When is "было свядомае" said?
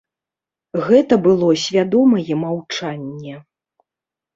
1.29-2.33